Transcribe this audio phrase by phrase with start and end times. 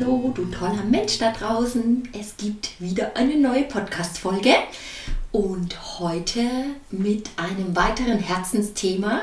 [0.00, 2.08] Hallo, du toller Mensch da draußen.
[2.18, 4.54] Es gibt wieder eine neue Podcast-Folge
[5.30, 6.40] und heute
[6.90, 9.20] mit einem weiteren Herzensthema.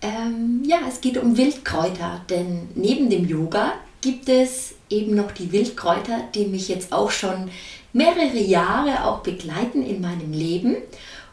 [0.00, 5.52] Ähm, ja, es geht um Wildkräuter, denn neben dem Yoga gibt es eben noch die
[5.52, 7.50] Wildkräuter, die mich jetzt auch schon
[7.92, 10.76] mehrere Jahre auch begleiten in meinem Leben.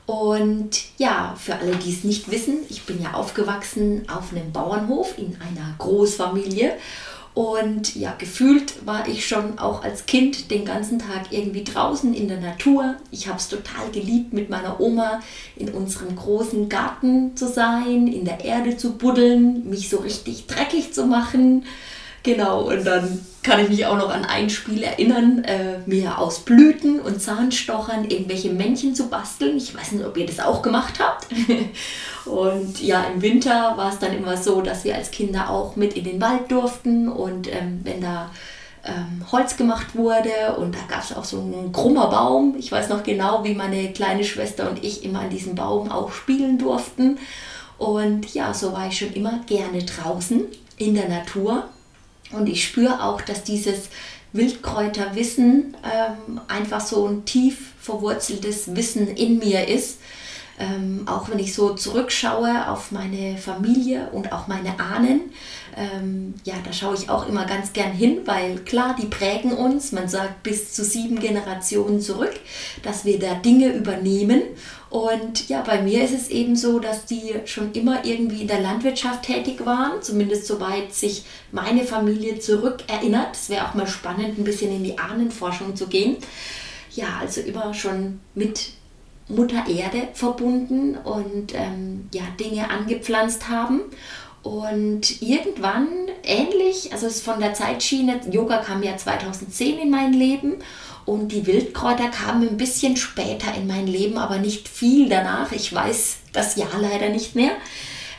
[0.05, 5.17] Und ja, für alle, die es nicht wissen, ich bin ja aufgewachsen auf einem Bauernhof
[5.17, 6.73] in einer Großfamilie
[7.35, 12.29] und ja, gefühlt war ich schon auch als Kind den ganzen Tag irgendwie draußen in
[12.29, 12.95] der Natur.
[13.11, 15.19] Ich habe es total geliebt, mit meiner Oma
[15.57, 20.93] in unserem großen Garten zu sein, in der Erde zu buddeln, mich so richtig dreckig
[20.93, 21.65] zu machen.
[22.25, 26.39] Genau, und dann kann ich mich auch noch an ein Spiel erinnern, äh, mir aus
[26.39, 29.57] Blüten und Zahnstochern irgendwelche Männchen zu basteln.
[29.57, 31.27] Ich weiß nicht, ob ihr das auch gemacht habt.
[32.25, 35.93] und ja, im Winter war es dann immer so, dass wir als Kinder auch mit
[35.93, 38.31] in den Wald durften und ähm, wenn da
[38.83, 42.55] ähm, Holz gemacht wurde und da gab es auch so einen krummer Baum.
[42.57, 46.11] Ich weiß noch genau, wie meine kleine Schwester und ich immer an diesem Baum auch
[46.11, 47.19] spielen durften.
[47.77, 50.41] Und ja, so war ich schon immer gerne draußen
[50.77, 51.65] in der Natur
[52.31, 53.89] und ich spüre auch, dass dieses
[54.33, 59.99] Wildkräuterwissen ähm, einfach so ein tief verwurzeltes Wissen in mir ist.
[60.57, 65.33] Ähm, auch wenn ich so zurückschaue auf meine Familie und auch meine Ahnen,
[65.75, 69.91] ähm, ja, da schaue ich auch immer ganz gern hin, weil klar, die prägen uns,
[69.91, 72.39] man sagt bis zu sieben Generationen zurück,
[72.83, 74.43] dass wir da Dinge übernehmen.
[74.95, 78.61] Und ja, bei mir ist es eben so, dass die schon immer irgendwie in der
[78.61, 83.35] Landwirtschaft tätig waren, zumindest soweit sich meine Familie zurückerinnert.
[83.35, 86.15] Es wäre auch mal spannend, ein bisschen in die Ahnenforschung zu gehen.
[86.91, 88.69] Ja, also immer schon mit
[89.27, 93.81] Mutter Erde verbunden und ähm, ja, Dinge angepflanzt haben.
[94.43, 95.89] Und irgendwann
[96.23, 100.59] ähnlich, also es von der Zeitschiene, Yoga kam ja 2010 in mein Leben
[101.05, 105.51] und die Wildkräuter kamen ein bisschen später in mein Leben, aber nicht viel danach.
[105.51, 107.51] Ich weiß das Jahr leider nicht mehr.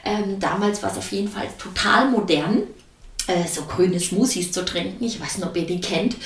[0.04, 2.62] Ähm, damals war es auf jeden Fall total modern,
[3.26, 5.04] äh, so grüne Smoothies zu trinken.
[5.04, 6.16] Ich weiß nicht, ob ihr die kennt.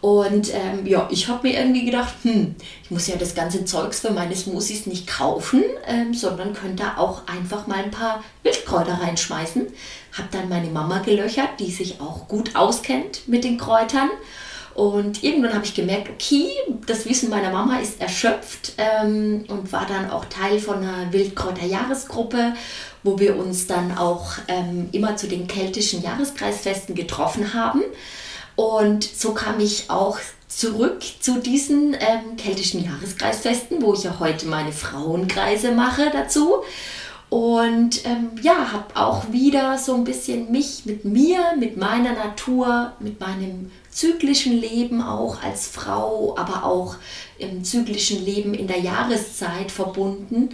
[0.00, 4.00] Und ähm, ja, ich habe mir irgendwie gedacht, hm, ich muss ja das ganze Zeugs
[4.00, 9.66] für meine Smoothies nicht kaufen, ähm, sondern könnte auch einfach mal ein paar Wildkräuter reinschmeißen.
[10.12, 14.10] Habe dann meine Mama gelöchert, die sich auch gut auskennt mit den Kräutern.
[14.74, 16.48] Und irgendwann habe ich gemerkt, okay,
[16.86, 22.54] das Wissen meiner Mama ist erschöpft ähm, und war dann auch Teil von einer Wildkräuter-Jahresgruppe,
[23.04, 27.82] wo wir uns dann auch ähm, immer zu den keltischen Jahreskreisfesten getroffen haben.
[28.56, 30.18] Und so kam ich auch
[30.48, 36.62] zurück zu diesen ähm, keltischen Jahreskreisfesten, wo ich ja heute meine Frauenkreise mache dazu.
[37.30, 42.92] Und ähm, ja, habe auch wieder so ein bisschen mich mit mir, mit meiner Natur,
[43.00, 46.96] mit meinem zyklischen Leben auch als Frau, aber auch
[47.38, 50.50] im zyklischen Leben in der Jahreszeit verbunden.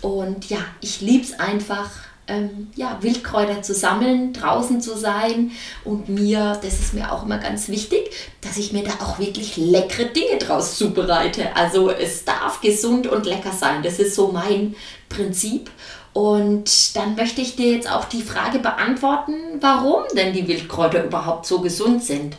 [0.00, 1.90] Und ja, ich liebe es einfach,
[2.26, 5.50] ähm, ja, Wildkräuter zu sammeln, draußen zu sein
[5.84, 8.10] und mir, das ist mir auch immer ganz wichtig,
[8.40, 11.54] dass ich mir da auch wirklich leckere Dinge draus zubereite.
[11.56, 13.82] Also es darf gesund und lecker sein.
[13.82, 14.74] Das ist so mein
[15.08, 15.70] Prinzip.
[16.12, 21.44] Und dann möchte ich dir jetzt auch die Frage beantworten, warum denn die Wildkräuter überhaupt
[21.44, 22.36] so gesund sind.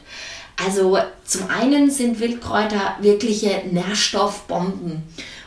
[0.64, 5.04] Also zum einen sind Wildkräuter wirkliche Nährstoffbomben.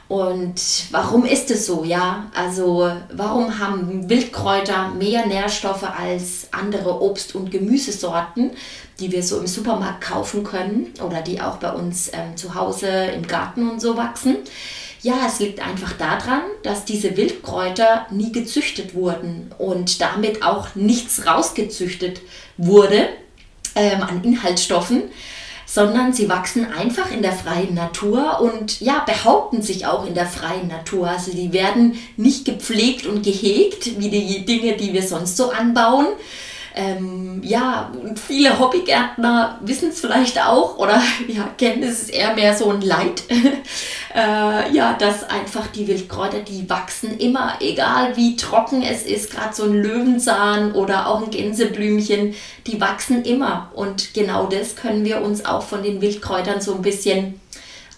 [0.08, 0.54] Und
[0.90, 1.84] warum ist es so?
[1.84, 8.52] Ja, also warum haben Wildkräuter mehr Nährstoffe als andere Obst- und Gemüsesorten,
[9.00, 12.88] die wir so im Supermarkt kaufen können oder die auch bei uns ähm, zu Hause
[12.88, 14.38] im Garten und so wachsen?
[15.02, 21.26] Ja, es liegt einfach daran, dass diese Wildkräuter nie gezüchtet wurden und damit auch nichts
[21.26, 22.22] rausgezüchtet
[22.56, 23.08] wurde
[23.78, 25.04] ähm, an Inhaltsstoffen
[25.70, 30.24] sondern sie wachsen einfach in der freien Natur und ja, behaupten sich auch in der
[30.24, 31.10] freien Natur.
[31.10, 36.06] Also die werden nicht gepflegt und gehegt wie die Dinge, die wir sonst so anbauen.
[36.74, 37.90] Ähm, ja,
[38.26, 43.22] viele Hobbygärtner wissen es vielleicht auch oder ja, kennen es eher mehr so ein Leid.
[44.14, 49.54] äh, ja, dass einfach die Wildkräuter, die wachsen immer, egal wie trocken es ist, gerade
[49.54, 52.34] so ein Löwenzahn oder auch ein Gänseblümchen,
[52.66, 53.70] die wachsen immer.
[53.74, 57.40] Und genau das können wir uns auch von den Wildkräutern so ein bisschen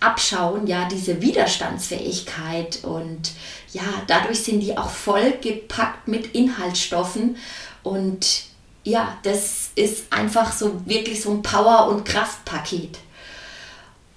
[0.01, 3.33] abschauen, ja, diese Widerstandsfähigkeit und
[3.73, 7.37] ja, dadurch sind die auch voll gepackt mit Inhaltsstoffen
[7.83, 8.50] und
[8.85, 12.99] ja, das ist einfach so wirklich so ein Power- und Kraftpaket.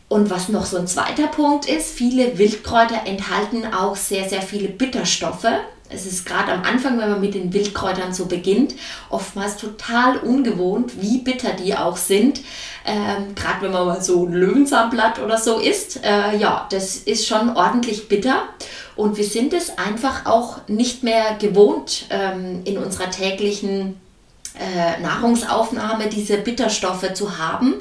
[0.10, 4.69] Und was noch so ein zweiter Punkt ist, viele Wildkräuter enthalten auch sehr, sehr viele
[4.69, 5.48] Bitterstoffe,
[5.89, 8.74] Es ist gerade am Anfang, wenn man mit den Wildkräutern so beginnt,
[9.10, 12.42] oftmals total ungewohnt, wie bitter die auch sind.
[12.86, 16.04] Ähm, gerade wenn man mal so ein Löwensamenblatt oder so isst.
[16.04, 18.44] Äh, ja, das ist schon ordentlich bitter.
[18.95, 24.00] Und wir sind es einfach auch nicht mehr gewohnt ähm, in unserer täglichen
[24.59, 27.75] äh, Nahrungsaufnahme, diese Bitterstoffe zu haben.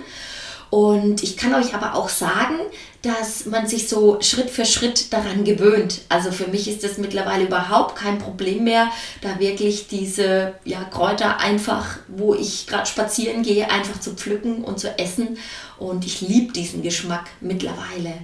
[0.70, 2.54] Und ich kann euch aber auch sagen,
[3.02, 6.00] dass man sich so Schritt für Schritt daran gewöhnt.
[6.08, 8.90] Also für mich ist das mittlerweile überhaupt kein Problem mehr,
[9.20, 14.78] da wirklich diese ja, Kräuter einfach, wo ich gerade spazieren gehe, einfach zu pflücken und
[14.78, 15.36] zu essen.
[15.78, 18.14] Und ich liebe diesen Geschmack mittlerweile.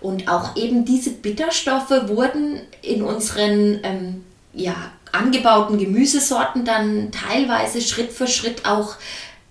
[0.00, 4.74] Und auch eben diese Bitterstoffe wurden in unseren ähm, ja,
[5.12, 8.96] angebauten Gemüsesorten dann teilweise Schritt für Schritt auch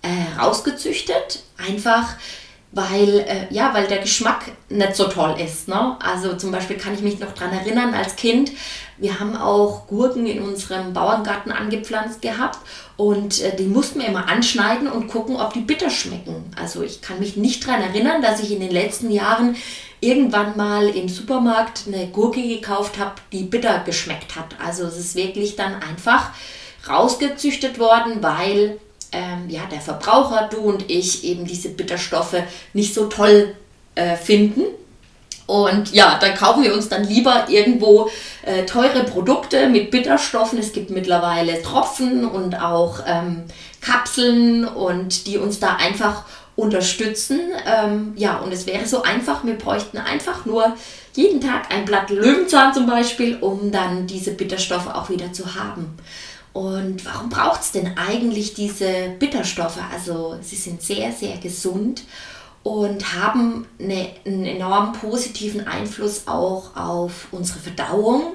[0.02, 1.42] äh, rausgezüchtet.
[1.56, 2.16] Einfach
[2.72, 5.68] weil, äh, ja, weil der Geschmack nicht so toll ist.
[5.68, 5.96] Ne?
[6.00, 8.50] Also zum Beispiel kann ich mich noch daran erinnern, als Kind,
[9.02, 12.60] wir haben auch Gurken in unserem Bauerngarten angepflanzt gehabt
[12.96, 16.44] und äh, die mussten wir immer anschneiden und gucken, ob die bitter schmecken.
[16.56, 19.56] Also ich kann mich nicht daran erinnern, dass ich in den letzten Jahren
[20.00, 24.54] irgendwann mal im Supermarkt eine Gurke gekauft habe, die bitter geschmeckt hat.
[24.64, 26.30] Also es ist wirklich dann einfach
[26.88, 28.78] rausgezüchtet worden, weil
[29.10, 32.36] ähm, ja, der Verbraucher, du und ich, eben diese Bitterstoffe
[32.72, 33.54] nicht so toll
[33.96, 34.62] äh, finden.
[35.52, 38.08] Und ja, dann kaufen wir uns dann lieber irgendwo
[38.42, 40.58] äh, teure Produkte mit Bitterstoffen.
[40.58, 43.42] Es gibt mittlerweile Tropfen und auch ähm,
[43.82, 46.22] Kapseln und die uns da einfach
[46.56, 47.38] unterstützen.
[47.66, 50.74] Ähm, ja, und es wäre so einfach, wir bräuchten einfach nur
[51.14, 55.98] jeden Tag ein Blatt Löwenzahn zum Beispiel, um dann diese Bitterstoffe auch wieder zu haben.
[56.54, 59.80] Und warum braucht es denn eigentlich diese Bitterstoffe?
[59.92, 62.04] Also sie sind sehr, sehr gesund
[62.62, 68.34] und haben eine, einen enorm positiven Einfluss auch auf unsere Verdauung,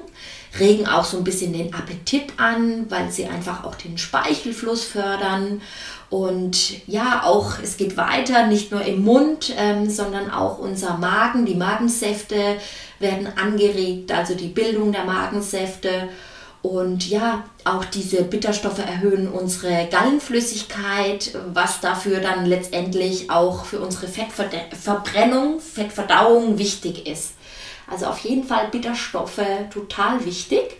[0.58, 5.62] regen auch so ein bisschen den Appetit an, weil sie einfach auch den Speichelfluss fördern.
[6.10, 11.44] Und ja, auch es geht weiter, nicht nur im Mund, ähm, sondern auch unser Magen,
[11.44, 12.56] die Magensäfte
[12.98, 16.08] werden angeregt, also die Bildung der Magensäfte.
[16.62, 24.08] Und ja, auch diese Bitterstoffe erhöhen unsere Gallenflüssigkeit, was dafür dann letztendlich auch für unsere
[24.08, 27.34] Fettverbrennung, Fettverdauung wichtig ist.
[27.90, 29.40] Also auf jeden Fall Bitterstoffe
[29.72, 30.76] total wichtig.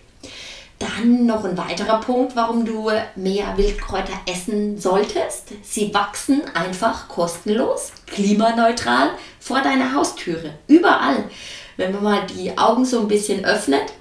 [0.79, 5.49] Dann noch ein weiterer Punkt, warum du mehr Wildkräuter essen solltest.
[5.63, 9.11] Sie wachsen einfach kostenlos, klimaneutral
[9.41, 10.55] vor deiner Haustüre.
[10.69, 11.25] Überall.
[11.77, 13.93] Wenn man mal die Augen so ein bisschen öffnet,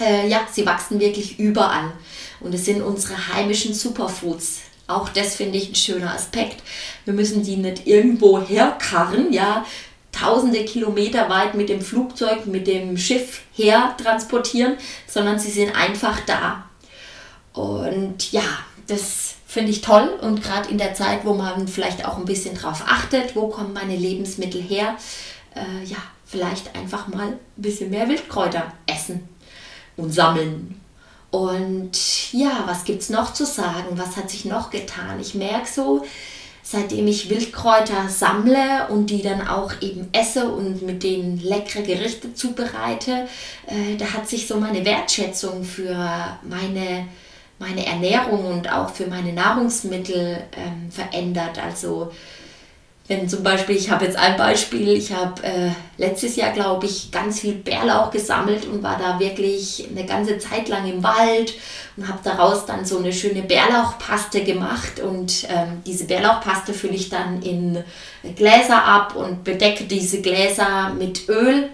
[0.00, 1.92] äh, ja, sie wachsen wirklich überall.
[2.40, 4.60] Und es sind unsere heimischen Superfoods.
[4.86, 6.62] Auch das finde ich ein schöner Aspekt.
[7.04, 9.64] Wir müssen die nicht irgendwo herkarren, ja,
[10.12, 14.76] tausende Kilometer weit mit dem Flugzeug, mit dem Schiff her transportieren,
[15.06, 16.68] sondern sie sind einfach da.
[17.52, 18.42] Und ja,
[18.86, 22.56] das finde ich toll und gerade in der Zeit, wo man vielleicht auch ein bisschen
[22.56, 24.96] drauf achtet, wo kommen meine Lebensmittel her,
[25.54, 29.28] äh, ja, vielleicht einfach mal ein bisschen mehr Wildkräuter essen
[29.96, 30.80] und sammeln.
[31.30, 33.96] Und ja, was gibt es noch zu sagen?
[33.96, 35.18] Was hat sich noch getan?
[35.20, 36.04] Ich merke so,
[36.62, 42.34] seitdem ich Wildkräuter sammle und die dann auch eben esse und mit denen leckere Gerichte
[42.34, 43.28] zubereite,
[43.66, 45.94] äh, da hat sich so meine Wertschätzung für
[46.42, 47.08] meine,
[47.58, 51.58] meine Ernährung und auch für meine Nahrungsmittel ähm, verändert.
[51.58, 52.12] Also
[53.06, 57.10] wenn zum Beispiel, ich habe jetzt ein Beispiel, ich habe äh, letztes Jahr, glaube ich,
[57.10, 61.52] ganz viel Bärlauch gesammelt und war da wirklich eine ganze Zeit lang im Wald
[61.98, 67.10] und habe daraus dann so eine schöne Bärlauchpaste gemacht und ähm, diese Bärlauchpaste fülle ich
[67.10, 67.84] dann in
[68.36, 71.68] Gläser ab und bedecke diese Gläser mit Öl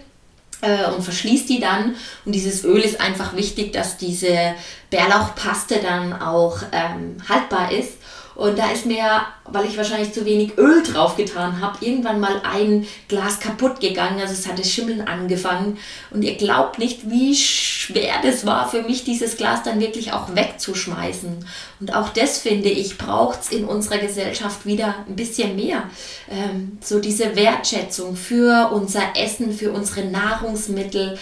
[0.59, 1.95] äh, und verschließe die dann.
[2.25, 4.55] Und dieses Öl ist einfach wichtig, dass diese
[4.89, 7.93] Bärlauchpaste dann auch ähm, haltbar ist.
[8.41, 12.41] Und da ist mir, weil ich wahrscheinlich zu wenig Öl drauf getan habe, irgendwann mal
[12.43, 14.19] ein Glas kaputt gegangen.
[14.19, 15.77] Also es hatte Schimmeln angefangen.
[16.09, 20.35] Und ihr glaubt nicht, wie schwer das war für mich, dieses Glas dann wirklich auch
[20.35, 21.45] wegzuschmeißen.
[21.81, 25.83] Und auch das finde ich, braucht es in unserer Gesellschaft wieder ein bisschen mehr.
[26.27, 31.19] Ähm, so diese Wertschätzung für unser Essen, für unsere Nahrungsmittel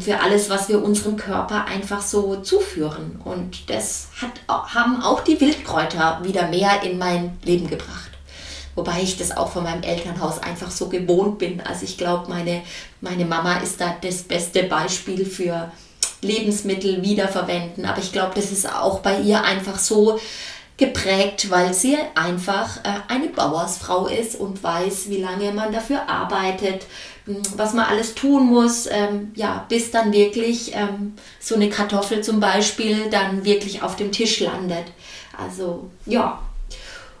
[0.00, 3.20] für alles, was wir unserem Körper einfach so zuführen.
[3.24, 8.10] Und das hat, haben auch die Wildkräuter wieder mehr in mein Leben gebracht.
[8.74, 11.60] Wobei ich das auch von meinem Elternhaus einfach so gewohnt bin.
[11.60, 12.62] Also ich glaube, meine,
[13.00, 15.70] meine Mama ist da das beste Beispiel für
[16.20, 17.86] Lebensmittel wiederverwenden.
[17.86, 20.18] Aber ich glaube, das ist auch bei ihr einfach so,
[20.76, 26.86] geprägt, weil sie einfach äh, eine Bauersfrau ist und weiß, wie lange man dafür arbeitet,
[27.26, 32.22] hm, was man alles tun muss, ähm, ja, bis dann wirklich ähm, so eine Kartoffel
[32.22, 34.86] zum Beispiel dann wirklich auf dem Tisch landet.
[35.38, 36.40] Also ja.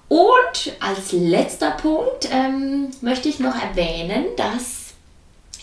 [0.08, 4.83] Und als letzter Punkt ähm, möchte ich noch erwähnen, dass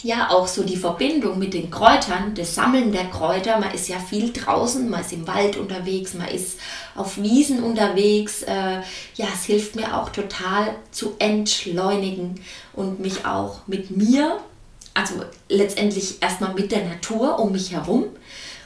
[0.04, 3.60] ja auch so die Verbindung mit den Kräutern, das Sammeln der Kräuter.
[3.60, 6.60] Man ist ja viel draußen, man ist im Wald unterwegs, man ist
[6.96, 8.44] auf Wiesen unterwegs.
[8.44, 8.82] Äh,
[9.16, 12.42] ja, es hilft mir auch total zu entschleunigen
[12.74, 14.40] und mich auch mit mir,
[14.94, 15.16] also
[15.50, 18.06] letztendlich erstmal mit der Natur um mich herum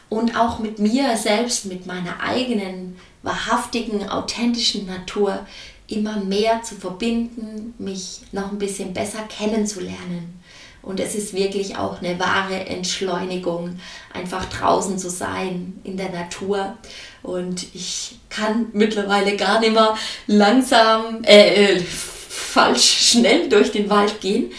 [0.09, 5.45] und auch mit mir selbst, mit meiner eigenen wahrhaftigen, authentischen Natur
[5.87, 10.41] immer mehr zu verbinden, mich noch ein bisschen besser kennenzulernen.
[10.85, 13.79] Und es ist wirklich auch eine wahre Entschleunigung,
[14.13, 16.77] einfach draußen zu sein in der Natur.
[17.23, 24.21] Und ich kann mittlerweile gar nicht mehr langsam, äh, äh, falsch schnell durch den Wald
[24.21, 24.51] gehen,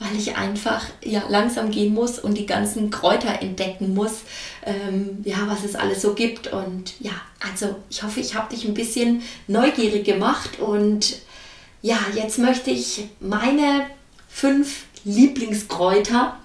[0.00, 4.22] weil ich einfach ja, langsam gehen muss und die ganzen Kräuter entdecken muss,
[4.66, 6.48] ähm, ja, was es alles so gibt.
[6.48, 10.58] Und ja, also ich hoffe, ich habe dich ein bisschen neugierig gemacht.
[10.58, 11.20] Und
[11.82, 13.86] ja, jetzt möchte ich meine
[14.28, 16.36] fünf Lieblingskräuter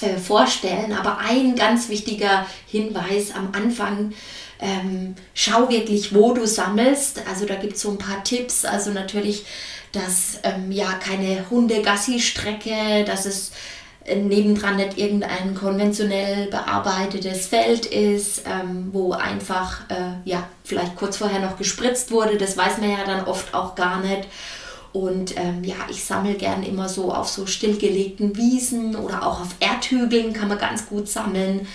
[0.00, 0.92] äh, vorstellen.
[0.92, 4.12] Aber ein ganz wichtiger Hinweis am Anfang,
[4.60, 7.22] ähm, schau wirklich, wo du sammelst.
[7.28, 8.64] Also da gibt es so ein paar Tipps.
[8.64, 9.44] Also natürlich,
[9.92, 13.52] dass ähm, ja keine Hunde-Gassi-Strecke, dass es
[14.04, 21.18] äh, nebendran nicht irgendein konventionell bearbeitetes Feld ist, ähm, wo einfach äh, ja vielleicht kurz
[21.18, 22.36] vorher noch gespritzt wurde.
[22.36, 24.26] Das weiß man ja dann oft auch gar nicht.
[24.92, 29.54] Und ähm, ja, ich sammle gern immer so auf so stillgelegten Wiesen oder auch auf
[29.60, 31.66] Erdhügeln kann man ganz gut sammeln.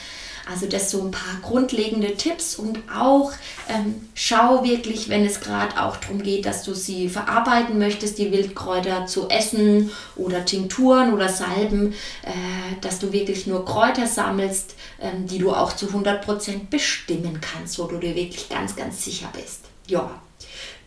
[0.48, 3.32] Also das so ein paar grundlegende Tipps und auch
[3.68, 8.32] ähm, schau wirklich, wenn es gerade auch darum geht, dass du sie verarbeiten möchtest, die
[8.32, 15.26] Wildkräuter zu essen oder Tinkturen oder Salben, äh, dass du wirklich nur Kräuter sammelst, ähm,
[15.26, 19.62] die du auch zu 100% bestimmen kannst, wo du dir wirklich ganz, ganz sicher bist.
[19.88, 20.22] Ja,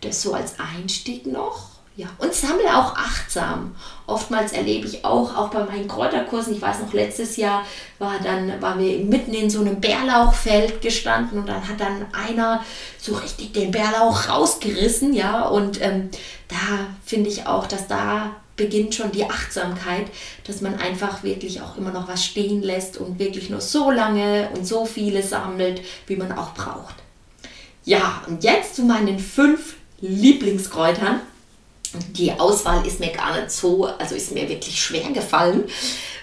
[0.03, 1.68] das so als Einstieg noch.
[1.99, 3.75] Ja, und sammle auch achtsam.
[4.07, 7.65] Oftmals erlebe ich auch, auch bei meinen Kräuterkursen, ich weiß noch, letztes Jahr
[7.99, 12.65] war dann, waren wir mitten in so einem Bärlauchfeld gestanden und dann hat dann einer
[12.99, 16.11] so richtig den Bärlauch rausgerissen, ja, und ähm,
[16.47, 20.07] da finde ich auch, dass da beginnt schon die Achtsamkeit,
[20.47, 24.51] dass man einfach wirklich auch immer noch was stehen lässt und wirklich nur so lange
[24.55, 26.95] und so viele sammelt, wie man auch braucht.
[27.85, 31.23] Ja, und jetzt zu meinen fünf Lieblingskräutern
[31.95, 35.65] die Auswahl ist mir gar nicht so, also ist mir wirklich schwer gefallen,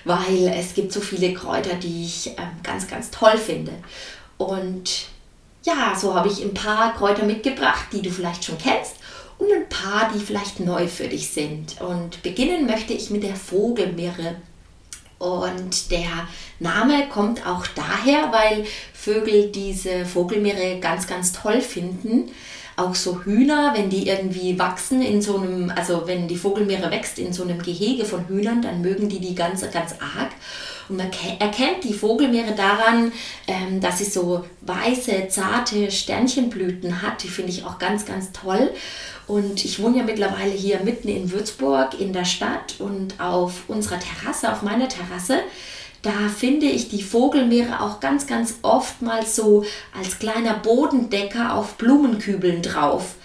[0.04, 3.74] weil es gibt so viele Kräuter, die ich ähm, ganz, ganz toll finde.
[4.38, 5.08] Und
[5.64, 8.96] ja, so habe ich ein paar Kräuter mitgebracht, die du vielleicht schon kennst
[9.38, 11.82] und ein paar, die vielleicht neu für dich sind.
[11.82, 14.36] Und beginnen möchte ich mit der Vogelmirre.
[15.18, 16.28] Und der
[16.60, 22.32] Name kommt auch daher, weil Vögel diese Vogelmirre ganz, ganz toll finden
[22.78, 27.20] auch so Hühner, wenn die irgendwie wachsen in so einem, also wenn die Vogelmeere wächst
[27.20, 30.32] in so einem Gehege von Hühnern, dann mögen die die ganz, ganz arg.
[30.88, 33.12] Und man erkennt die Vogelmeere daran,
[33.48, 37.24] ähm, dass sie so weiße, zarte Sternchenblüten hat.
[37.24, 38.72] Die finde ich auch ganz, ganz toll.
[39.28, 44.00] Und ich wohne ja mittlerweile hier mitten in Würzburg in der Stadt und auf unserer
[44.00, 45.40] Terrasse, auf meiner Terrasse,
[46.06, 49.66] da finde ich die Vogelmeere auch ganz, ganz oft mal so
[50.00, 53.16] als kleiner Bodendecker auf Blumenkübeln drauf.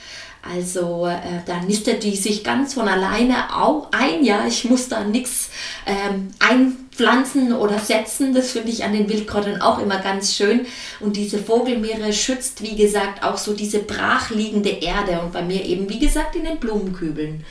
[0.43, 4.25] Also äh, da nistet die sich ganz von alleine auch ein.
[4.25, 5.51] Ja, ich muss da nichts
[5.85, 8.33] ähm, einpflanzen oder setzen.
[8.33, 10.65] Das finde ich an den Wildkräutern auch immer ganz schön.
[11.01, 15.91] Und diese Vogelmeere schützt, wie gesagt, auch so diese brachliegende Erde und bei mir eben,
[15.91, 17.45] wie gesagt, in den Blumenkübeln.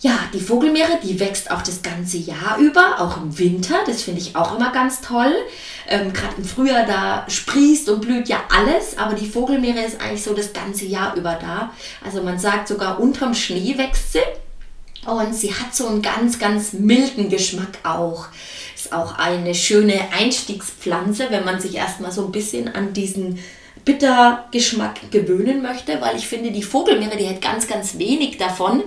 [0.00, 3.78] Ja, die Vogelmeere, die wächst auch das ganze Jahr über, auch im Winter.
[3.84, 5.34] Das finde ich auch immer ganz toll.
[5.88, 10.22] Ähm, Gerade im Frühjahr, da sprießt und blüht ja alles, aber die Vogelmeere ist eigentlich
[10.22, 11.72] so das ganze Jahr über da.
[12.04, 14.20] Also man sagt sogar unterm Schnee wächst sie.
[15.04, 18.26] Und sie hat so einen ganz, ganz milden Geschmack auch.
[18.76, 23.38] Ist auch eine schöne Einstiegspflanze, wenn man sich erstmal so ein bisschen an diesen
[23.84, 28.82] Bittergeschmack gewöhnen möchte, weil ich finde, die Vogelmeere, die hat ganz, ganz wenig davon.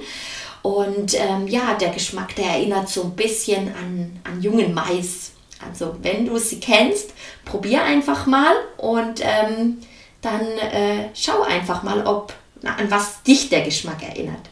[0.61, 5.31] Und ähm, ja, der Geschmack, der erinnert so ein bisschen an, an jungen Mais.
[5.67, 7.11] Also wenn du sie kennst,
[7.45, 9.79] probier einfach mal und ähm,
[10.21, 14.49] dann äh, schau einfach mal, ob an was dich der Geschmack erinnert.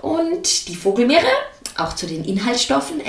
[0.00, 1.26] Und die Vogelmeere,
[1.78, 3.00] auch zu den Inhaltsstoffen,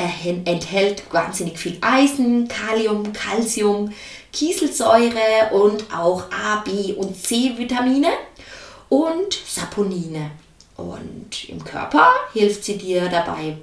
[0.46, 3.94] enthält wahnsinnig viel Eisen, Kalium, Calcium,
[4.32, 8.10] Kieselsäure und auch A, B und C-Vitamine.
[8.90, 10.32] und Saponine.
[10.78, 13.58] Und im Körper hilft sie dir dabei,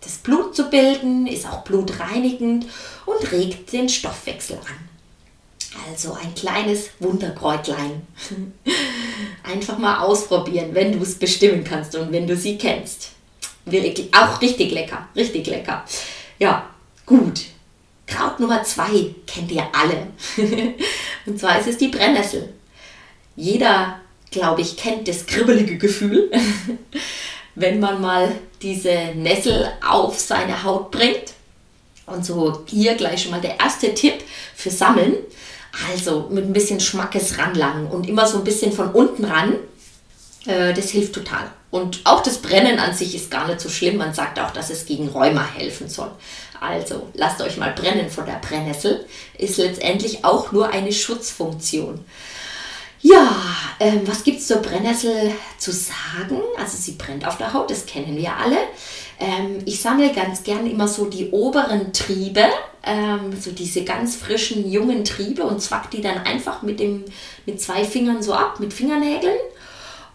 [0.00, 2.66] das Blut zu bilden, ist auch blutreinigend
[3.06, 4.88] und regt den Stoffwechsel an.
[5.88, 8.06] Also ein kleines Wunderkräutlein.
[9.42, 13.10] Einfach mal ausprobieren, wenn du es bestimmen kannst und wenn du sie kennst.
[14.12, 15.84] Auch richtig lecker, richtig lecker.
[16.38, 16.70] Ja,
[17.06, 17.46] gut.
[18.06, 20.08] Kraut Nummer zwei kennt ihr alle.
[21.26, 22.52] und zwar ist es die Brennnessel.
[23.34, 24.00] Jeder,
[24.34, 26.30] glaube ich, kennt das kribbelige Gefühl,
[27.54, 31.32] wenn man mal diese Nessel auf seine Haut bringt.
[32.06, 34.22] Und so hier gleich schon mal der erste Tipp
[34.54, 35.14] für Sammeln.
[35.90, 39.54] Also mit ein bisschen Schmackes ranlangen und immer so ein bisschen von unten ran.
[40.46, 41.50] Äh, das hilft total.
[41.70, 43.96] Und auch das Brennen an sich ist gar nicht so schlimm.
[43.96, 46.10] Man sagt auch, dass es gegen Rheuma helfen soll.
[46.60, 49.06] Also lasst euch mal brennen von der Brennnessel.
[49.38, 52.04] Ist letztendlich auch nur eine Schutzfunktion.
[53.06, 53.36] Ja,
[53.80, 56.40] ähm, was gibt es zur Brennnessel zu sagen?
[56.58, 58.56] Also sie brennt auf der Haut, das kennen wir alle.
[59.20, 62.46] Ähm, ich sammle ganz gern immer so die oberen Triebe,
[62.82, 67.04] ähm, so diese ganz frischen, jungen Triebe und zwack die dann einfach mit, dem,
[67.44, 69.36] mit zwei Fingern so ab, mit Fingernägeln.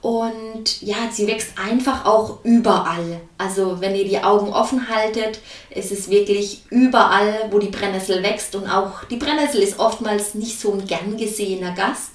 [0.02, 3.22] Und ja, sie wächst einfach auch überall.
[3.38, 8.56] Also wenn ihr die Augen offen haltet, ist es wirklich überall, wo die Brennnessel wächst.
[8.56, 12.09] Und auch die Brennnessel ist oftmals nicht so ein gern gesehener Gast.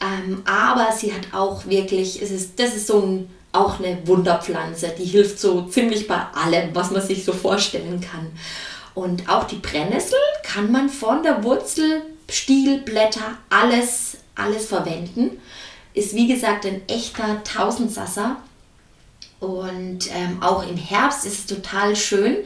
[0.00, 4.94] Ähm, aber sie hat auch wirklich, es ist, das ist so ein, auch eine Wunderpflanze.
[4.98, 8.30] Die hilft so ziemlich bei allem, was man sich so vorstellen kann.
[8.94, 15.38] Und auch die Brennnessel kann man von der Wurzel, Stiel, Blätter, alles, alles verwenden
[15.96, 18.36] ist wie gesagt ein echter Tausendsasser.
[19.40, 22.36] Und ähm, auch im Herbst ist es total schön,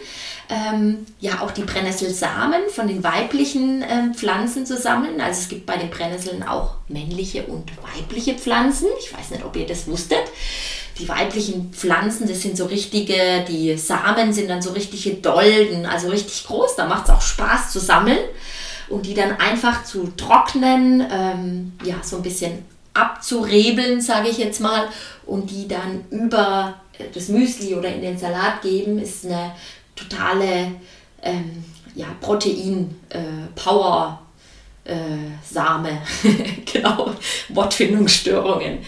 [0.51, 5.21] ähm, ja auch die Brennnesselsamen von den weiblichen ähm, Pflanzen zu sammeln.
[5.21, 8.89] Also es gibt bei den Brennnesseln auch männliche und weibliche Pflanzen.
[8.99, 10.25] Ich weiß nicht, ob ihr das wusstet.
[10.99, 16.09] Die weiblichen Pflanzen, das sind so richtige, die Samen sind dann so richtige Dolden, also
[16.09, 16.77] richtig groß.
[16.77, 18.19] Da macht es auch Spaß zu sammeln
[18.89, 24.61] und die dann einfach zu trocknen, ähm, ja, so ein bisschen abzurebeln, sage ich jetzt
[24.61, 24.89] mal,
[25.27, 26.75] und die dann über
[27.15, 29.53] das Müsli oder in den Salat geben, ist eine
[30.09, 30.73] totale
[31.23, 34.19] ähm, ja, Protein-Power.
[34.23, 34.31] Äh,
[34.85, 34.97] äh,
[35.49, 36.01] Same,
[36.73, 37.15] genau,
[37.51, 38.79] Wortfindungsstörungen.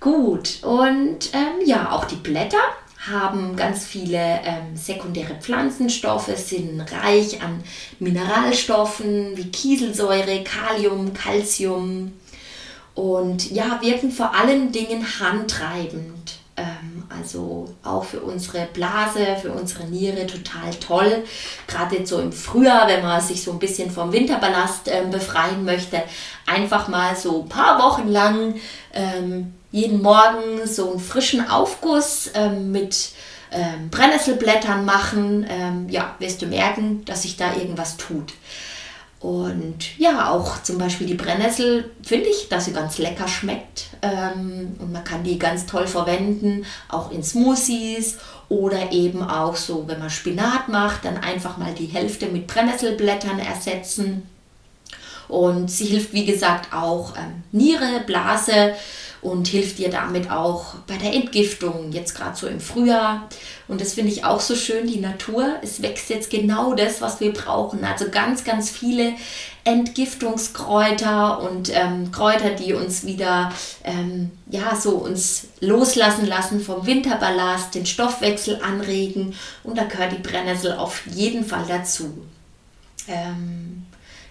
[0.00, 2.58] Gut, und ähm, ja, auch die Blätter
[3.10, 7.62] haben ganz viele ähm, sekundäre Pflanzenstoffe, sind reich an
[7.98, 12.12] Mineralstoffen wie Kieselsäure, Kalium, Calcium,
[12.94, 16.34] und ja, wirken vor allen Dingen handtreibend.
[17.08, 21.24] Also auch für unsere Blase, für unsere Niere total toll.
[21.66, 25.64] Gerade jetzt so im Frühjahr, wenn man sich so ein bisschen vom Winterballast ähm, befreien
[25.64, 26.02] möchte,
[26.46, 28.54] einfach mal so ein paar Wochen lang
[28.92, 33.10] ähm, jeden Morgen so einen frischen Aufguss ähm, mit
[33.50, 35.46] ähm, Brennnesselblättern machen.
[35.48, 38.32] Ähm, ja, wirst du merken, dass sich da irgendwas tut.
[39.20, 43.86] Und ja, auch zum Beispiel die Brennnessel finde ich, dass sie ganz lecker schmeckt.
[44.00, 49.88] Ähm, und man kann die ganz toll verwenden, auch in Smoothies oder eben auch so,
[49.88, 54.22] wenn man Spinat macht, dann einfach mal die Hälfte mit Brennnesselblättern ersetzen.
[55.26, 58.74] Und sie hilft, wie gesagt, auch ähm, Niere, Blase
[59.20, 63.28] und hilft dir damit auch bei der Entgiftung, jetzt gerade so im Frühjahr.
[63.66, 67.20] Und das finde ich auch so schön, die Natur, es wächst jetzt genau das, was
[67.20, 67.84] wir brauchen.
[67.84, 69.14] Also ganz, ganz viele
[69.64, 73.52] Entgiftungskräuter und ähm, Kräuter, die uns wieder,
[73.84, 79.34] ähm, ja, so uns loslassen lassen vom Winterballast, den Stoffwechsel anregen.
[79.64, 82.26] Und da gehört die Brennnessel auf jeden Fall dazu.
[83.08, 83.86] Ähm,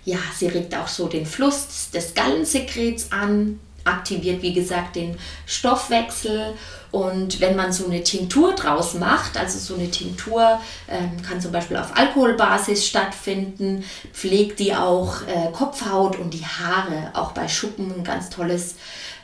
[0.05, 6.53] ja, sie regt auch so den Fluss des Gallensekrets an, aktiviert, wie gesagt, den Stoffwechsel.
[6.91, 11.51] Und wenn man so eine Tinktur draus macht, also so eine Tinktur ähm, kann zum
[11.51, 17.93] Beispiel auf Alkoholbasis stattfinden, pflegt die auch äh, Kopfhaut und die Haare, auch bei Schuppen
[17.93, 18.75] ein ganz tolles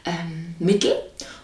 [0.06, 0.94] ähm, Mittel.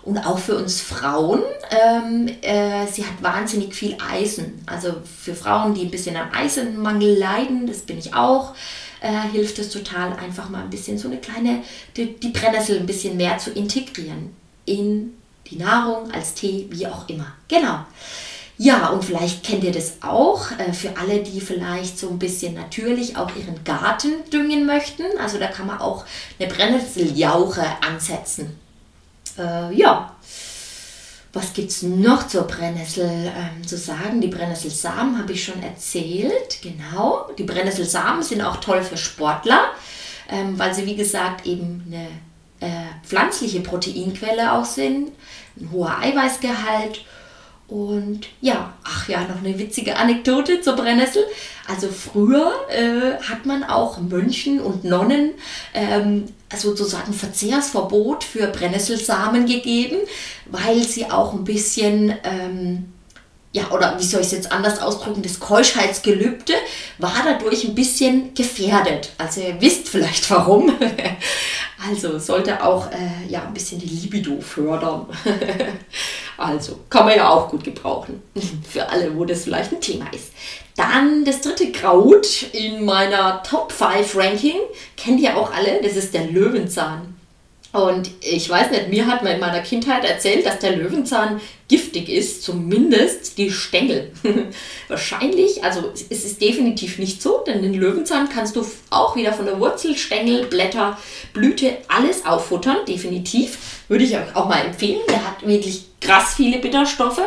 [0.04, 4.64] Und auch für uns Frauen, ähm, äh, sie hat wahnsinnig viel Eisen.
[4.66, 8.56] Also für Frauen, die ein bisschen am Eisenmangel leiden, das bin ich auch,
[9.02, 11.64] äh, hilft es total, einfach mal ein bisschen so eine kleine,
[11.96, 14.36] die, die Brennnessel ein bisschen mehr zu integrieren
[14.66, 15.14] in
[15.50, 17.34] die Nahrung, als Tee, wie auch immer.
[17.48, 17.86] Genau.
[18.62, 22.56] Ja, und vielleicht kennt ihr das auch äh, für alle, die vielleicht so ein bisschen
[22.56, 25.06] natürlich auch ihren Garten düngen möchten.
[25.18, 26.06] Also da kann man auch
[26.38, 28.60] eine Brennnesseljauche ansetzen.
[29.38, 30.14] Äh, ja,
[31.32, 34.20] was gibt es noch zur Brennnessel ähm, zu sagen?
[34.20, 37.30] Die Brennnesselsamen habe ich schon erzählt, genau.
[37.38, 39.66] Die Brennnesselsamen sind auch toll für Sportler,
[40.30, 42.08] ähm, weil sie, wie gesagt, eben eine
[42.62, 45.12] äh, pflanzliche Proteinquelle auch sind,
[45.60, 47.06] ein hoher Eiweißgehalt
[47.68, 51.24] und ja, ach ja, noch eine witzige Anekdote zur Brennnessel.
[51.68, 55.34] Also früher äh, hat man auch Mönchen und Nonnen
[55.76, 59.98] ähm, sozusagen Verzehrsverbot für Brennnesselsamen gegeben,
[60.48, 62.92] weil sie auch ein bisschen ähm,
[63.52, 66.54] ja, oder wie soll ich es jetzt anders ausdrücken, das Keuschheitsgelübde
[67.00, 69.12] war dadurch ein bisschen gefährdet.
[69.18, 70.72] Also ihr wisst vielleicht warum.
[71.90, 75.08] also sollte auch äh, ja, ein bisschen die Libido fördern.
[76.40, 78.22] also kann man ja auch gut gebrauchen.
[78.68, 80.32] Für alle, wo das vielleicht ein Thema ist.
[80.76, 84.58] Dann das dritte Kraut in meiner Top 5 Ranking.
[84.96, 87.19] Kennt ihr auch alle, das ist der Löwenzahn.
[87.72, 92.10] Und ich weiß nicht, mir hat man in meiner Kindheit erzählt, dass der Löwenzahn giftig
[92.10, 94.12] ist, zumindest die Stängel.
[94.88, 99.46] Wahrscheinlich, also es ist definitiv nicht so, denn den Löwenzahn kannst du auch wieder von
[99.46, 100.98] der Wurzel, Stängel, Blätter,
[101.32, 103.60] Blüte, alles auffuttern, definitiv.
[103.88, 105.02] Würde ich euch auch mal empfehlen.
[105.08, 107.22] Der hat wirklich krass viele Bitterstoffe.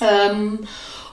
[0.00, 0.66] Ähm,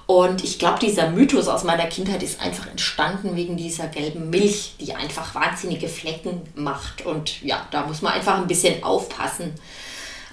[0.08, 4.76] und ich glaube, dieser Mythos aus meiner Kindheit ist einfach entstanden wegen dieser gelben Milch,
[4.80, 7.06] die einfach wahnsinnige Flecken macht.
[7.06, 9.54] Und ja, da muss man einfach ein bisschen aufpassen.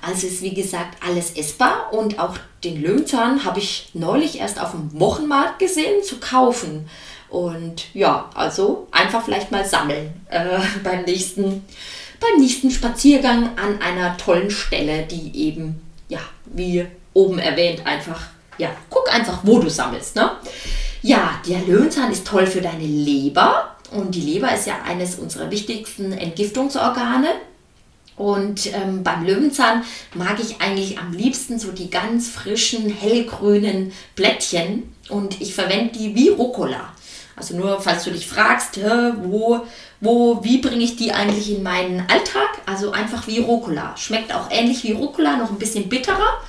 [0.01, 4.71] Also ist wie gesagt alles essbar und auch den Löwenzahn habe ich neulich erst auf
[4.71, 6.89] dem Wochenmarkt gesehen zu kaufen.
[7.29, 11.65] Und ja, also einfach vielleicht mal sammeln äh, beim, nächsten,
[12.21, 18.21] beim nächsten Spaziergang an einer tollen Stelle, die eben, ja, wie oben erwähnt, einfach
[18.59, 20.17] ja, guck einfach, wo du sammelst.
[20.17, 20.31] Ne?
[21.03, 23.77] Ja, der Löwenzahn ist toll für deine Leber.
[23.91, 27.29] Und die Leber ist ja eines unserer wichtigsten Entgiftungsorgane.
[28.17, 29.83] Und ähm, beim Löwenzahn
[30.15, 34.95] mag ich eigentlich am liebsten so die ganz frischen, hellgrünen Blättchen.
[35.09, 36.93] Und ich verwende die wie Rucola.
[37.37, 38.79] Also nur, falls du dich fragst,
[39.23, 39.67] wo,
[40.01, 42.49] wo, wie bringe ich die eigentlich in meinen Alltag?
[42.67, 43.97] Also einfach wie Rucola.
[43.97, 46.41] Schmeckt auch ähnlich wie Rucola, noch ein bisschen bitterer.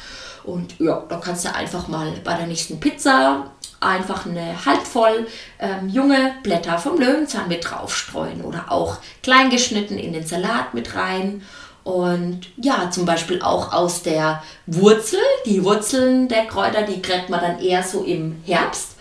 [0.45, 5.27] Und ja, da kannst du einfach mal bei der nächsten Pizza einfach eine halbvoll
[5.59, 10.95] ähm, junge Blätter vom Löwenzahn mit draufstreuen oder auch klein geschnitten in den Salat mit
[10.95, 11.41] rein.
[11.83, 15.19] Und ja, zum Beispiel auch aus der Wurzel.
[15.45, 18.94] Die Wurzeln der Kräuter, die kriegt man dann eher so im Herbst.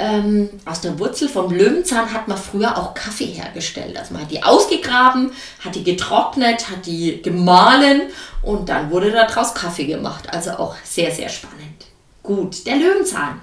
[0.00, 3.96] Ähm, aus der Wurzel vom Löwenzahn hat man früher auch Kaffee hergestellt.
[3.98, 8.02] Also man hat die ausgegraben, hat die getrocknet, hat die gemahlen
[8.42, 10.32] und dann wurde daraus Kaffee gemacht.
[10.32, 11.86] Also auch sehr, sehr spannend.
[12.22, 13.40] Gut, der Löwenzahn.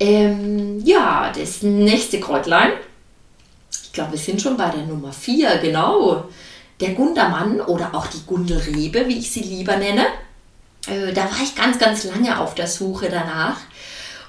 [0.00, 2.72] Ähm, ja, das nächste Kräutlein.
[3.70, 6.24] Ich glaube, wir sind schon bei der Nummer 4, genau.
[6.80, 10.06] Der Gundermann oder auch die Gundelrebe, wie ich sie lieber nenne.
[10.88, 13.58] Äh, da war ich ganz, ganz lange auf der Suche danach.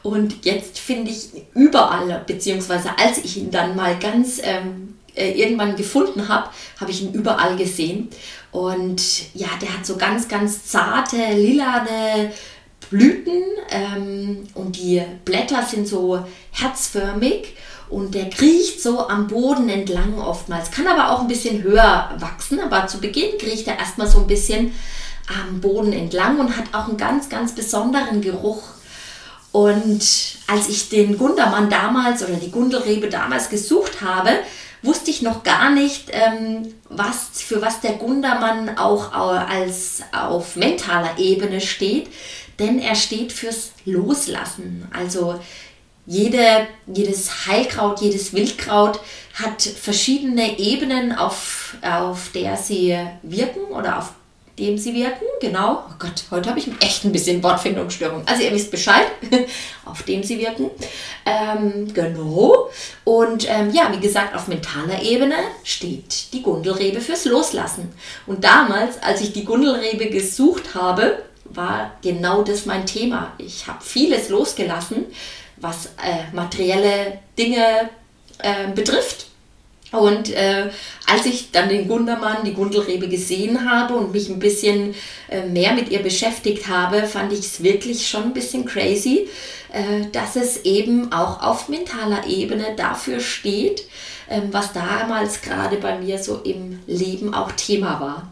[0.03, 5.75] Und jetzt finde ich überall, beziehungsweise als ich ihn dann mal ganz ähm, äh, irgendwann
[5.75, 8.09] gefunden habe, habe ich ihn überall gesehen.
[8.51, 9.01] Und
[9.35, 12.31] ja, der hat so ganz, ganz zarte, lilane
[12.89, 17.55] Blüten ähm, und die Blätter sind so herzförmig
[17.89, 20.71] und der kriecht so am Boden entlang oftmals.
[20.71, 24.27] Kann aber auch ein bisschen höher wachsen, aber zu Beginn kriecht er erstmal so ein
[24.27, 24.73] bisschen
[25.27, 28.63] am Boden entlang und hat auch einen ganz, ganz besonderen Geruch.
[29.51, 30.01] Und
[30.47, 34.29] als ich den Gundermann damals oder die Gundelrebe damals gesucht habe,
[34.81, 41.17] wusste ich noch gar nicht, ähm, was, für was der Gundermann auch als auf mentaler
[41.17, 42.09] Ebene steht,
[42.59, 44.87] denn er steht fürs Loslassen.
[44.93, 45.39] Also
[46.05, 48.99] jede, jedes Heilkraut, jedes Wildkraut
[49.33, 54.13] hat verschiedene Ebenen, auf, auf der sie wirken oder auf
[54.59, 55.85] dem sie wirken, genau.
[55.89, 58.23] Oh Gott, heute habe ich echt ein bisschen Wortfindungsstörung.
[58.25, 59.07] Also ihr wisst Bescheid,
[59.85, 60.69] auf dem sie wirken.
[61.25, 62.69] Ähm, genau.
[63.05, 67.91] Und ähm, ja, wie gesagt, auf mentaler Ebene steht die Gundelrebe fürs Loslassen.
[68.27, 73.33] Und damals, als ich die Gundelrebe gesucht habe, war genau das mein Thema.
[73.37, 75.05] Ich habe vieles losgelassen,
[75.57, 77.89] was äh, materielle Dinge
[78.39, 79.28] äh, betrifft
[79.91, 80.69] und äh,
[81.07, 84.93] als ich dann den Gundermann, die Gundelrebe gesehen habe und mich ein bisschen
[85.29, 89.27] äh, mehr mit ihr beschäftigt habe, fand ich es wirklich schon ein bisschen crazy,
[89.73, 93.85] äh, dass es eben auch auf mentaler Ebene dafür steht,
[94.29, 98.31] ähm, was damals gerade bei mir so im Leben auch Thema war.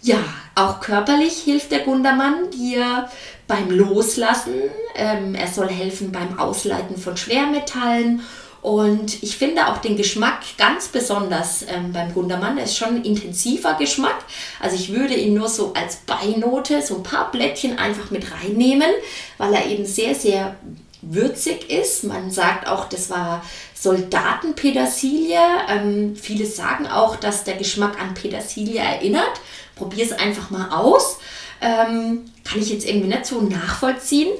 [0.00, 0.18] Ja,
[0.54, 3.08] auch körperlich hilft der Gundermann dir
[3.46, 4.54] beim Loslassen.
[4.94, 8.22] Ähm, er soll helfen beim Ausleiten von Schwermetallen
[8.64, 12.56] und ich finde auch den Geschmack ganz besonders ähm, beim Gundermann.
[12.56, 14.24] Er ist schon ein intensiver Geschmack.
[14.58, 18.88] Also ich würde ihn nur so als Beinote, so ein paar Blättchen einfach mit reinnehmen,
[19.36, 20.56] weil er eben sehr, sehr
[21.02, 22.04] würzig ist.
[22.04, 25.40] Man sagt auch, das war Soldatenpetersilie.
[25.68, 29.42] Ähm, viele sagen auch, dass der Geschmack an Petersilie erinnert.
[29.76, 31.18] Probier es einfach mal aus.
[31.60, 34.32] Ähm, kann ich jetzt irgendwie nicht so nachvollziehen.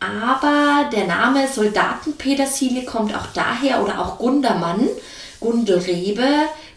[0.00, 4.88] Aber der Name Soldatenpetersilie kommt auch daher oder auch Gundermann,
[5.40, 6.28] Gundelrebe.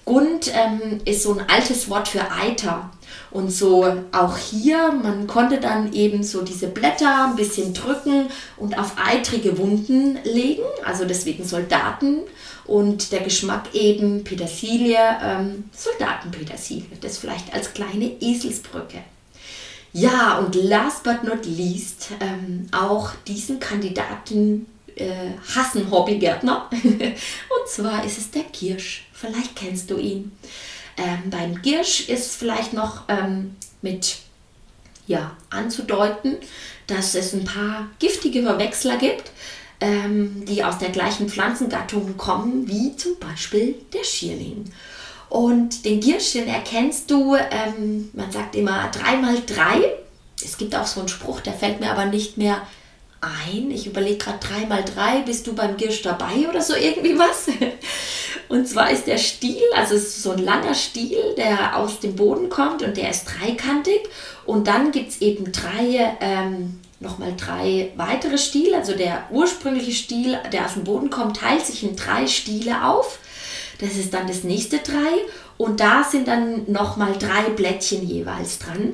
[0.05, 2.89] Gund ähm, ist so ein altes Wort für Eiter.
[3.29, 8.79] Und so auch hier, man konnte dann eben so diese Blätter ein bisschen drücken und
[8.79, 12.19] auf eitrige Wunden legen, also deswegen Soldaten
[12.65, 18.99] und der Geschmack eben Petersilie, ähm, Soldatenpetersilie, das vielleicht als kleine Eselsbrücke.
[19.97, 26.69] Ja, und last but not least, ähm, auch diesen Kandidaten äh, hassen Hobbygärtner.
[26.83, 29.07] und zwar ist es der Kirsch.
[29.11, 30.33] Vielleicht kennst du ihn.
[30.97, 34.17] Ähm, beim Giersch ist vielleicht noch ähm, mit
[35.07, 36.37] ja, anzudeuten,
[36.85, 39.31] dass es ein paar giftige Verwechsler gibt,
[39.81, 44.65] ähm, die aus der gleichen Pflanzengattung kommen, wie zum Beispiel der Schierling.
[45.29, 49.83] Und den Giersch, den erkennst du, ähm, man sagt immer 3x3.
[50.43, 52.61] Es gibt auch so einen Spruch, der fällt mir aber nicht mehr
[53.21, 53.71] ein.
[53.71, 57.47] Ich überlege gerade 3x3, bist du beim Giersch dabei oder so irgendwie was?
[58.49, 62.15] Und zwar ist der Stiel, also es ist so ein langer Stiel, der aus dem
[62.15, 64.07] Boden kommt und der ist dreikantig.
[64.45, 68.77] Und dann gibt es eben drei, ähm, nochmal drei weitere Stiele.
[68.77, 73.19] Also der ursprüngliche Stiel, der aus dem Boden kommt, teilt sich in drei Stiele auf.
[73.79, 75.25] Das ist dann das nächste drei.
[75.57, 78.93] Und da sind dann nochmal drei Blättchen jeweils dran.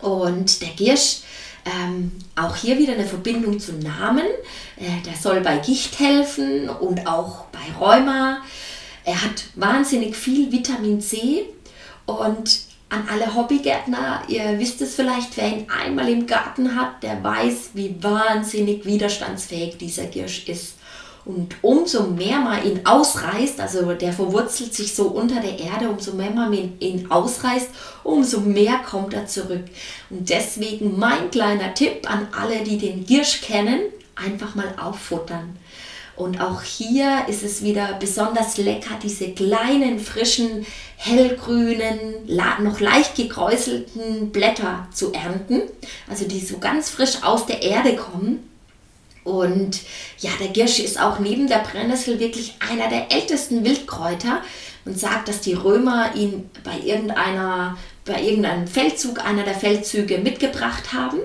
[0.00, 1.18] Und der Giersch,
[1.64, 4.26] ähm, auch hier wieder eine Verbindung zu Namen.
[4.76, 8.42] Äh, der soll bei Gicht helfen und auch bei Rheuma.
[9.04, 11.46] Er hat wahnsinnig viel Vitamin C
[12.06, 17.22] und an alle Hobbygärtner, ihr wisst es vielleicht, wer ihn einmal im Garten hat, der
[17.22, 20.74] weiß, wie wahnsinnig widerstandsfähig dieser Girsch ist.
[21.28, 26.14] Und umso mehr man ihn ausreißt, also der verwurzelt sich so unter der Erde, umso
[26.14, 27.68] mehr man ihn ausreißt,
[28.02, 29.64] umso mehr kommt er zurück.
[30.08, 33.80] Und deswegen mein kleiner Tipp an alle, die den Girsch kennen,
[34.16, 35.54] einfach mal auffuttern.
[36.16, 40.64] Und auch hier ist es wieder besonders lecker, diese kleinen, frischen,
[40.96, 42.26] hellgrünen,
[42.62, 45.60] noch leicht gekräuselten Blätter zu ernten.
[46.08, 48.47] Also die so ganz frisch aus der Erde kommen.
[49.28, 49.80] Und
[50.18, 54.42] ja, der Girsch ist auch neben der Brennnessel wirklich einer der ältesten Wildkräuter.
[54.84, 60.94] Man sagt, dass die Römer ihn bei irgendeiner, bei irgendeinem Feldzug, einer der Feldzüge mitgebracht
[60.94, 61.18] haben.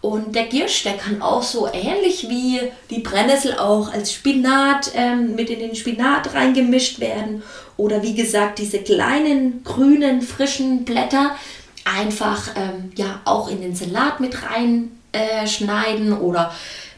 [0.00, 5.34] Und der Giersch, der kann auch so ähnlich wie die Brennnessel auch als Spinat ähm,
[5.34, 7.42] mit in den Spinat reingemischt werden.
[7.76, 11.36] Oder wie gesagt, diese kleinen, grünen, frischen Blätter
[11.84, 16.12] einfach ähm, ja auch in den Salat mit reinschneiden.
[16.12, 16.52] Äh, oder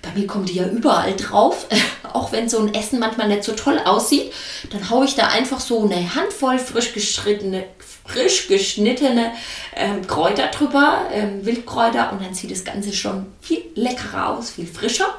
[0.05, 1.67] bei mir kommen die ja überall drauf.
[2.13, 4.33] auch wenn so ein Essen manchmal nicht so toll aussieht,
[4.71, 7.65] dann haue ich da einfach so eine Handvoll frisch geschnittene,
[8.07, 9.33] frisch geschnittene
[9.75, 14.67] ähm, Kräuter drüber, ähm, Wildkräuter und dann sieht das Ganze schon viel leckerer aus, viel
[14.67, 15.13] frischer.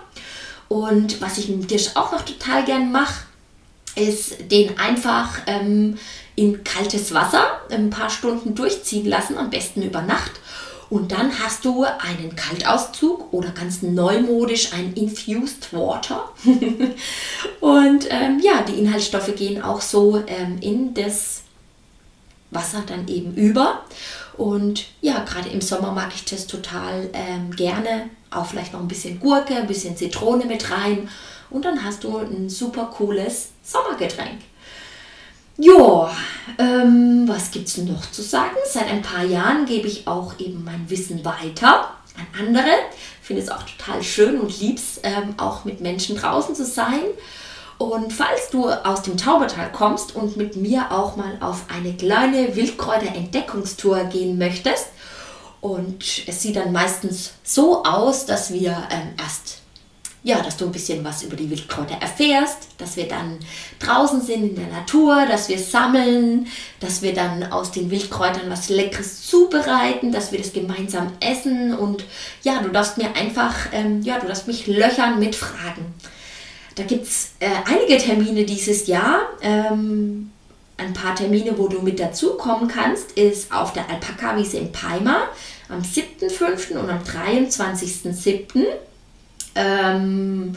[0.67, 3.25] Und was ich mit dem Tisch auch noch total gern mache,
[3.95, 5.97] ist den einfach ähm,
[6.35, 10.31] in kaltes Wasser ein paar Stunden durchziehen lassen, am besten über Nacht.
[10.89, 16.29] Und dann hast du einen Kaltauszug oder ganz neumodisch ein Infused Water.
[17.59, 21.41] und ähm, ja, die Inhaltsstoffe gehen auch so ähm, in das
[22.51, 23.83] Wasser dann eben über.
[24.37, 28.09] Und ja, gerade im Sommer mag ich das total ähm, gerne.
[28.29, 31.09] Auch vielleicht noch ein bisschen Gurke, ein bisschen Zitrone mit rein.
[31.49, 34.39] Und dann hast du ein super cooles Sommergetränk.
[35.57, 36.11] Ja,
[36.59, 38.55] ähm, was gibt es noch zu sagen?
[38.71, 42.71] Seit ein paar Jahren gebe ich auch eben mein Wissen weiter an andere.
[43.21, 47.01] Ich finde es auch total schön und lieb's, ähm, auch mit Menschen draußen zu sein.
[47.77, 52.55] Und falls du aus dem Taubertal kommst und mit mir auch mal auf eine kleine
[52.55, 54.87] Wildkräuter-Entdeckungstour gehen möchtest,
[55.65, 59.44] und es sieht dann meistens so aus, dass wir ähm, erst,
[60.25, 63.37] ja, dass du ein bisschen was über die Wildkräuter erfährst, dass wir dann
[63.77, 66.47] draußen sind in der Natur, dass wir sammeln,
[66.79, 72.05] dass wir dann aus den Wildkräutern was Leckeres zubereiten, dass wir das gemeinsam essen und
[72.41, 75.93] ja, du darfst mir einfach, ähm, ja, du darfst mich löchern mit Fragen.
[76.73, 79.29] Da gibt es äh, einige Termine dieses Jahr.
[79.43, 80.31] Ähm,
[80.77, 85.27] ein paar Termine, wo du mit dazukommen kannst, ist auf der Alpaka-Wiese in Peima
[85.69, 86.77] am 7.5.
[86.79, 88.65] und am 23.7.
[89.55, 90.53] Ähm,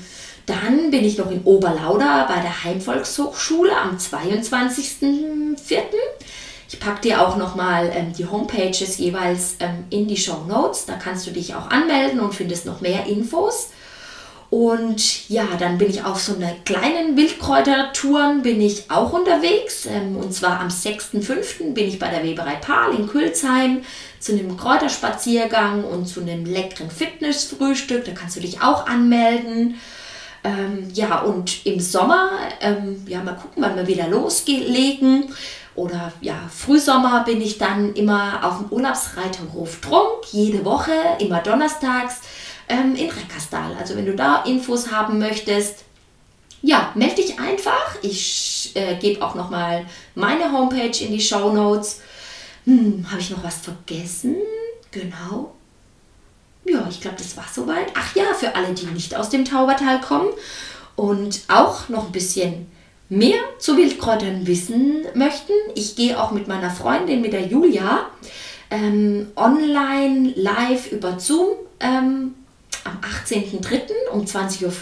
[0.46, 5.56] dann bin ich noch in Oberlauda bei der Heimvolkshochschule am 22.04.
[6.70, 10.86] Ich packe dir auch nochmal ähm, die Homepages jeweils ähm, in die Show Notes.
[10.86, 13.70] Da kannst du dich auch anmelden und findest noch mehr Infos.
[14.50, 19.84] Und ja, dann bin ich auf so einer kleinen Wildkräutertouren bin ich auch unterwegs.
[19.84, 21.74] Ähm, und zwar am 6.5.
[21.74, 23.82] bin ich bei der Weberei Pahl in Külsheim
[24.20, 28.06] zu einem Kräuterspaziergang und zu einem leckeren Fitnessfrühstück.
[28.06, 29.78] Da kannst du dich auch anmelden.
[30.44, 32.30] Ähm, ja, und im Sommer,
[32.62, 35.24] ähm, ja, mal gucken, wann wir wieder loslegen.
[35.74, 42.20] Oder ja, Frühsommer bin ich dann immer auf dem Urlaubsreiterhof Trunk, jede Woche, immer donnerstags
[42.68, 43.76] ähm, in Reckersdal.
[43.78, 45.84] Also wenn du da Infos haben möchtest,
[46.62, 47.96] ja, melde dich einfach.
[48.02, 52.00] Ich äh, gebe auch nochmal meine Homepage in die Show Notes.
[52.64, 54.36] Hm, Habe ich noch was vergessen?
[54.90, 55.54] Genau.
[56.64, 57.92] Ja, ich glaube, das war soweit.
[57.94, 60.28] Ach ja, für alle, die nicht aus dem Taubertal kommen
[60.96, 62.66] und auch noch ein bisschen
[63.08, 65.52] mehr zu Wildkräutern wissen möchten.
[65.74, 68.06] Ich gehe auch mit meiner Freundin, mit der Julia,
[68.70, 72.34] ähm, online live über Zoom ähm,
[72.88, 74.08] am 18.03.
[74.12, 74.72] um 20.15 Uhr.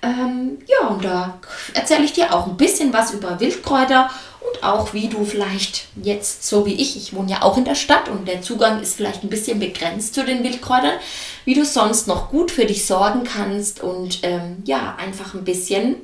[0.00, 1.40] Ähm, ja, und da
[1.74, 4.08] erzähle ich dir auch ein bisschen was über Wildkräuter
[4.40, 7.74] und auch wie du vielleicht jetzt, so wie ich, ich wohne ja auch in der
[7.74, 10.98] Stadt und der Zugang ist vielleicht ein bisschen begrenzt zu den Wildkräutern,
[11.44, 15.96] wie du sonst noch gut für dich sorgen kannst und ähm, ja, einfach ein bisschen,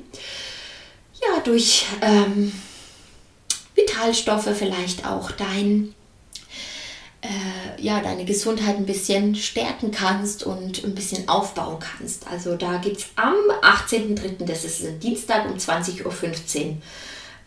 [1.21, 2.51] ja, durch ähm,
[3.75, 5.95] Vitalstoffe vielleicht auch dein
[7.25, 12.27] äh, ja, deine Gesundheit ein bisschen stärken kannst und ein bisschen aufbauen kannst.
[12.27, 16.13] Also da gibt es am 18.03., das ist ein Dienstag um 20.15 Uhr,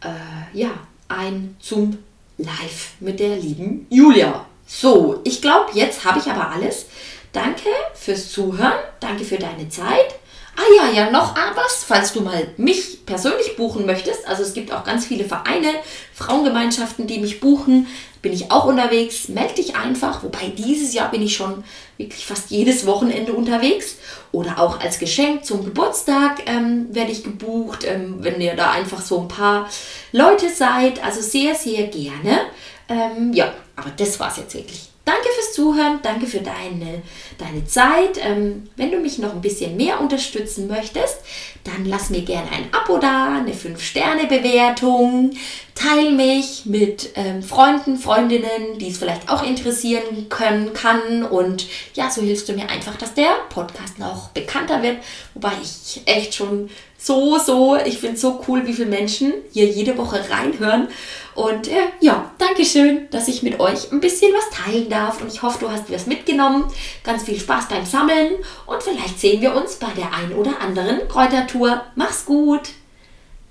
[0.05, 0.71] äh, ja,
[1.09, 1.99] ein zum
[2.39, 4.45] Live mit der lieben Julia.
[4.67, 6.87] So, ich glaube, jetzt habe ich aber alles.
[7.33, 10.15] Danke fürs Zuhören, danke für deine Zeit.
[10.59, 14.27] Ah ja, ja, noch was, falls du mal mich persönlich buchen möchtest.
[14.27, 15.69] Also es gibt auch ganz viele Vereine,
[16.13, 17.87] Frauengemeinschaften, die mich buchen.
[18.23, 19.29] Bin ich auch unterwegs.
[19.29, 20.25] Melde dich einfach.
[20.25, 21.63] Wobei dieses Jahr bin ich schon
[21.97, 23.99] wirklich fast jedes Wochenende unterwegs.
[24.33, 29.01] Oder auch als Geschenk zum Geburtstag ähm, werde ich gebucht, ähm, wenn ihr da einfach
[29.01, 29.71] so ein paar
[30.11, 31.05] Leute seid.
[31.05, 32.41] Also sehr, sehr gerne.
[32.89, 34.89] Ähm, ja, aber das war es jetzt wirklich.
[35.09, 37.03] Danke fürs Zuhören, danke für deine,
[37.39, 38.19] deine Zeit.
[38.21, 41.21] Ähm, wenn du mich noch ein bisschen mehr unterstützen möchtest,
[41.65, 45.31] dann lass mir gerne ein Abo da, eine 5-Sterne-Bewertung.
[45.75, 51.23] Teil mich mit ähm, Freunden, Freundinnen, die es vielleicht auch interessieren können, kann.
[51.23, 54.99] Und ja, so hilfst du mir einfach, dass der Podcast noch bekannter wird.
[55.33, 56.69] Wobei ich echt schon
[57.01, 60.89] so, so, ich finde es so cool, wie viele Menschen hier jede Woche reinhören.
[61.37, 65.23] Und äh, ja, danke schön, dass ich mit euch ein bisschen was teilen darf.
[65.23, 66.65] Und ich hoffe, du hast was mitgenommen.
[67.05, 68.33] Ganz viel Spaß beim Sammeln.
[68.67, 71.83] Und vielleicht sehen wir uns bei der ein oder anderen Kräutertour.
[71.95, 72.71] Mach's gut.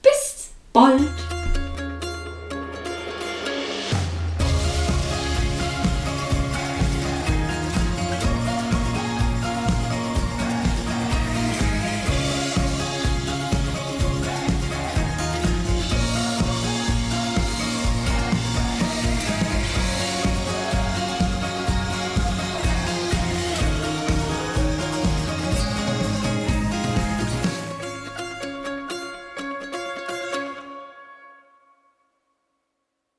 [0.03, 1.66] Bis bald.